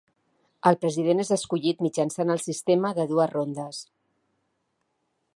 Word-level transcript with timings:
El 0.69 0.77
president 0.85 1.19
és 1.23 1.29
escollit 1.35 1.83
mitjançant 1.87 2.33
el 2.35 2.41
sistema 2.45 2.91
de 3.01 3.05
dues 3.11 3.31
rondes. 3.35 3.83